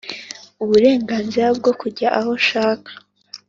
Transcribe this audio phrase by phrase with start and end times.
[0.63, 2.91] Uburenganzira bwo kujya aho ushaka